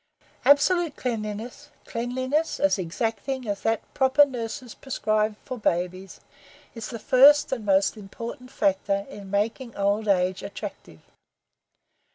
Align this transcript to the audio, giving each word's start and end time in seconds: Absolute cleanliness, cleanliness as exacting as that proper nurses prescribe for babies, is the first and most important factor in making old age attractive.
Absolute 0.45 0.95
cleanliness, 0.95 1.69
cleanliness 1.85 2.59
as 2.59 2.79
exacting 2.79 3.47
as 3.47 3.61
that 3.61 3.81
proper 3.93 4.25
nurses 4.25 4.73
prescribe 4.73 5.35
for 5.45 5.59
babies, 5.59 6.19
is 6.73 6.89
the 6.89 6.97
first 6.97 7.51
and 7.51 7.63
most 7.67 7.95
important 7.95 8.49
factor 8.49 9.05
in 9.11 9.29
making 9.29 9.75
old 9.77 10.07
age 10.07 10.41
attractive. 10.41 11.01